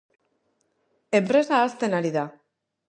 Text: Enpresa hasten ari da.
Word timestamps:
Enpresa 1.21 1.61
hasten 1.67 1.97
ari 2.01 2.15
da. 2.19 2.27